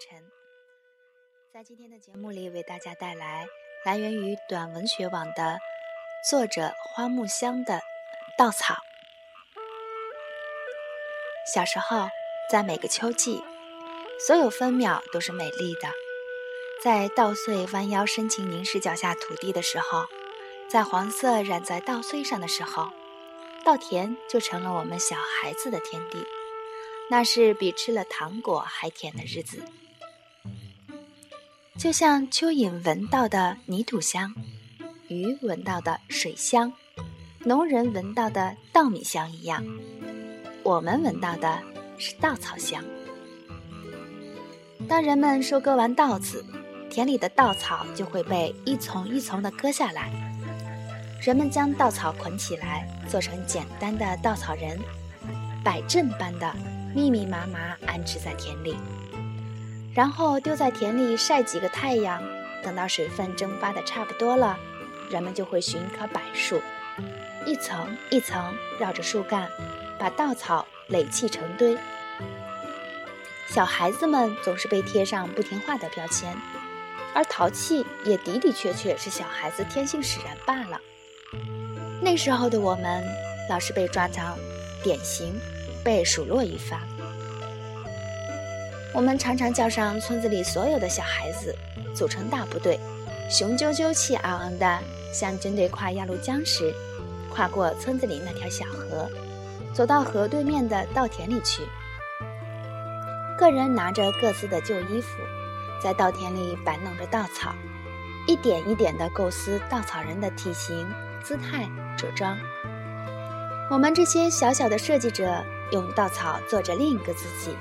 [0.00, 0.18] 晨。
[1.52, 3.46] 在今天的节目里，为大家带来
[3.84, 5.58] 来源于短文学网的
[6.28, 7.74] 作者花木香的
[8.38, 8.74] 《稻草》。
[11.52, 12.08] 小时候，
[12.50, 13.44] 在每个秋季，
[14.26, 15.90] 所有分秒都是美丽的。
[16.82, 20.06] 在稻穗弯腰深情凝视脚下土地的时候，
[20.70, 22.88] 在黄色染在稻穗上的时候，
[23.64, 26.24] 稻田就成了我们小孩子的天地。
[27.10, 29.64] 那是比吃了糖果还甜的日子。
[31.80, 34.34] 就像蚯蚓闻到的泥土香，
[35.08, 36.70] 鱼闻到的水香，
[37.38, 39.64] 农人闻到的稻米香一样，
[40.62, 41.58] 我们闻到的
[41.96, 42.84] 是稻草香。
[44.86, 46.44] 当人们收割完稻子，
[46.90, 50.10] 田里的稻草就会被一丛一丛的割下来。
[51.22, 54.78] 人们将稻草捆起来，做成简单的稻草人，
[55.64, 56.54] 摆阵般的
[56.94, 58.76] 密密麻麻安置在田里。
[59.94, 62.22] 然后丢在田里晒几个太阳，
[62.62, 64.56] 等到水分蒸发的差不多了，
[65.10, 66.62] 人们就会寻一棵柏树，
[67.44, 69.48] 一层一层绕着树干，
[69.98, 71.76] 把稻草垒砌成堆。
[73.48, 76.36] 小孩子们总是被贴上不听话的标签，
[77.12, 80.80] 而淘气也的的确确是小孩子天性使然罢了。
[82.00, 83.04] 那时候的我们，
[83.48, 84.38] 老是被抓到
[84.84, 85.34] 典型，
[85.82, 86.80] 被数落一番。
[88.92, 91.54] 我们常常叫上村子里所有的小孩子，
[91.94, 92.78] 组成大部队，
[93.30, 94.78] 雄赳赳气昂昂的，
[95.12, 96.74] 像军队跨鸭绿江时，
[97.32, 99.08] 跨过村子里那条小河，
[99.72, 101.62] 走到河对面的稻田里去。
[103.38, 105.18] 个人拿着各自的旧衣服，
[105.80, 107.54] 在稻田里摆弄着稻草，
[108.26, 110.86] 一点一点地构思稻草人的体型、
[111.22, 112.36] 姿态、着装。
[113.70, 117.54] 我们这些小小的设计者，用稻草做着另一个自己。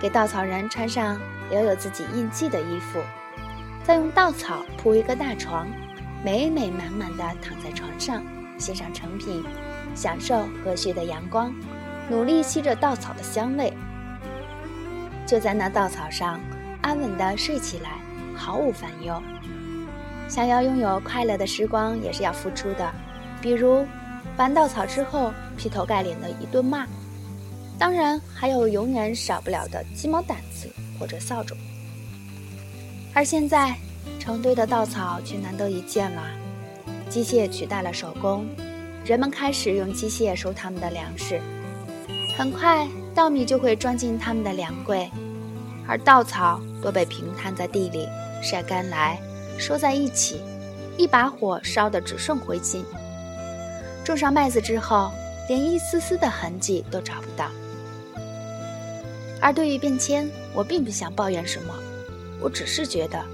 [0.00, 3.00] 给稻草人穿上留有自己印记的衣服，
[3.84, 5.68] 再用稻草铺一个大床，
[6.24, 8.22] 美美满满的躺在床上，
[8.56, 9.44] 欣赏成品，
[9.94, 11.52] 享受和煦的阳光，
[12.08, 13.70] 努力吸着稻草的香味，
[15.26, 16.40] 就在那稻草上
[16.80, 17.98] 安稳地睡起来，
[18.34, 19.22] 毫无烦忧。
[20.28, 22.90] 想要拥有快乐的时光，也是要付出的，
[23.42, 23.84] 比如
[24.34, 26.86] 搬稻草之后劈头盖脸的一顿骂。
[27.80, 31.56] 当然，还有永远少不了的鸡毛掸子或者扫帚。
[33.14, 33.74] 而现在，
[34.18, 36.22] 成堆的稻草却难得一见了。
[37.08, 38.46] 机械取代了手工，
[39.02, 41.40] 人们开始用机械收他们的粮食。
[42.36, 45.10] 很快，稻米就会装进他们的粮柜，
[45.88, 48.06] 而稻草都被平摊在地里，
[48.42, 49.18] 晒干来，
[49.58, 50.42] 收在一起，
[50.98, 52.84] 一把火烧得只剩灰烬。
[54.04, 55.10] 种上麦子之后，
[55.48, 57.50] 连一丝丝的痕迹都找不到。
[59.40, 61.74] 而对于变迁，我并不想抱怨什么，
[62.40, 63.24] 我只是觉得，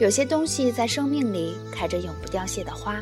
[0.00, 3.00] 有些东西在生命里开着永不凋谢的花，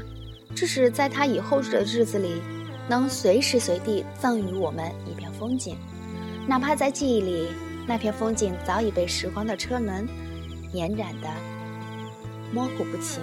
[0.54, 2.42] 致使在它以后的日子里，
[2.88, 5.76] 能随时随地赠予我们一片风景，
[6.46, 7.48] 哪怕在记忆里，
[7.86, 10.06] 那片风景早已被时光的车轮
[10.72, 11.28] 碾染的
[12.52, 13.22] 模糊不清。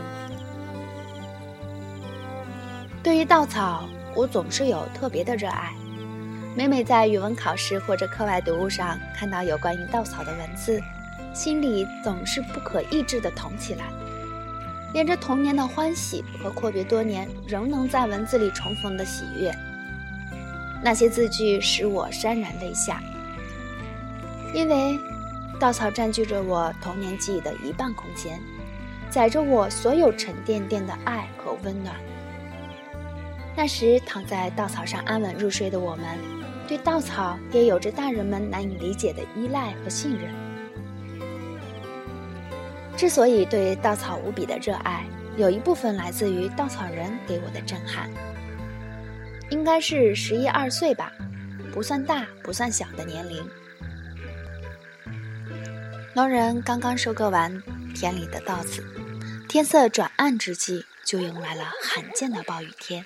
[3.04, 5.74] 对于稻草，我总是有特别的热爱。
[6.58, 10.82] 每每在语文考试或者课外读物上看到有关于稻草的文字，
[11.32, 13.86] 心里总是不可抑制地疼起来，
[14.92, 19.54] 连着童年的欢喜和阔别多年仍能在文字里重逢的喜悦。
[20.82, 23.04] 那些字句使我潸然泪下，
[24.52, 25.00] 因为
[25.60, 28.42] 稻草占据着我童年记忆的一半空间，
[29.12, 31.96] 载着我所有沉甸甸的爱和温暖。
[33.56, 36.37] 那时躺在稻草上安稳入睡的我们。
[36.68, 40.30] 对稻草也有着大人们难以理解的依赖和信任。
[42.98, 45.06] 之所以对稻草无比的热爱，
[45.38, 48.10] 有一部分来自于稻草人给我的震撼。
[49.50, 51.14] 应该是十一二岁吧，
[51.72, 53.48] 不算大不算小的年龄。
[56.14, 58.84] 农人刚刚收割完田里的稻子，
[59.48, 63.06] 天色转暗之际，就迎来了罕见的暴雨天。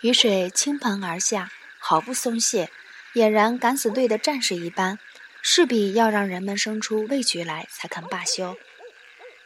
[0.00, 1.50] 雨水倾盆而下，
[1.80, 2.70] 毫不松懈，
[3.14, 5.00] 俨然敢死队的战士一般，
[5.42, 8.56] 势必要让人们生出畏惧来才肯罢休。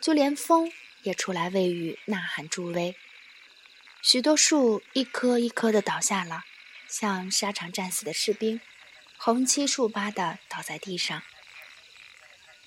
[0.02, 0.70] 就连风
[1.04, 2.94] 也出来为雨呐喊助威。
[4.02, 6.42] 许多树一棵一棵的倒下了，
[6.86, 8.60] 像沙场战死的士兵，
[9.16, 11.22] 横七竖八的倒在地上。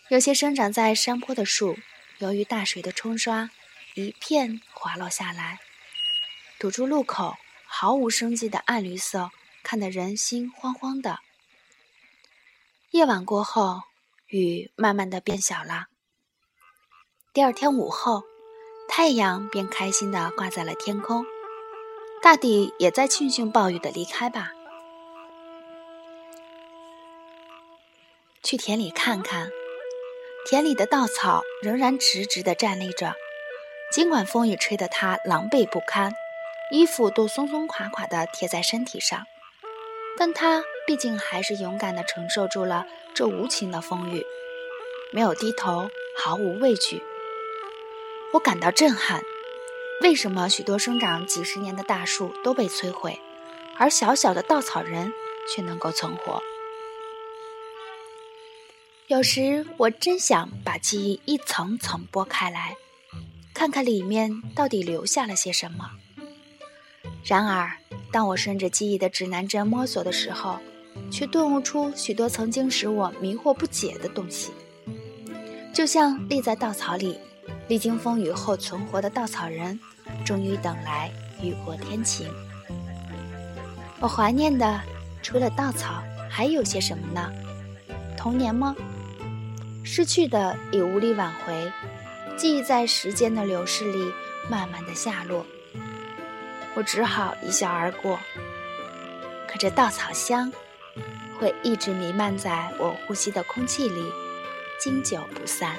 [0.10, 1.78] 有些生长在山坡的树，
[2.18, 3.52] 由于大水的冲刷，
[3.94, 5.60] 一片滑落下来，
[6.58, 7.38] 堵住路口。
[7.78, 9.32] 毫无生机的暗绿色，
[9.62, 11.20] 看得人心慌慌的。
[12.92, 13.82] 夜晚过后，
[14.28, 15.88] 雨慢慢的变小了。
[17.34, 18.24] 第二天午后，
[18.88, 21.26] 太阳便开心的挂在了天空，
[22.22, 24.54] 大地也在庆幸暴雨的离开吧。
[28.42, 29.50] 去田里看看，
[30.48, 33.16] 田里的稻草仍然直直的站立着，
[33.92, 36.14] 尽管风雨吹得它狼狈不堪，
[36.72, 39.26] 衣服都松松垮垮的贴在身体上，
[40.18, 44.26] 但他毕竟还是勇敢的承受住了这无情的风雨，
[45.14, 47.04] 没有低头，毫无畏惧。
[48.34, 49.22] 我感到震撼，
[50.02, 53.20] 为什么许多生长几十年的大树都被摧毁，
[53.78, 55.14] 而小小的稻草人
[55.48, 56.42] 却能够存活？
[59.08, 62.76] 有时我真想把记忆一层层剥开来，
[63.54, 65.92] 看看里面到底留下了些什么。
[67.26, 67.72] 然而，
[68.12, 70.60] 当我顺着记忆的指南针摸索的时候，
[71.12, 74.52] 却顿悟出许多曾经使我迷惑不解的东西，
[75.74, 77.18] 就像立在稻草里。
[77.68, 79.80] 历经风雨后存活的稻草人，
[80.24, 81.12] 终于等来
[81.42, 82.28] 雨过天晴。
[84.00, 84.80] 我怀念的
[85.24, 87.34] 除了稻草，还有些什么呢？
[88.16, 88.76] 童年吗？
[89.84, 91.72] 失去的已无力挽回，
[92.38, 94.12] 记忆在时间的流逝里
[94.48, 95.44] 慢慢的下落。
[96.76, 98.20] 我只好一笑而过。
[99.48, 100.52] 可这稻草香
[101.40, 104.12] 会一直弥漫在我呼吸的空气里
[104.80, 105.76] 经久不散。